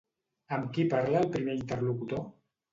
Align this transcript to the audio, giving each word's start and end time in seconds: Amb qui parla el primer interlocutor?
Amb 0.57 0.71
qui 0.77 0.85
parla 0.95 1.21
el 1.21 1.31
primer 1.37 1.57
interlocutor? 1.61 2.27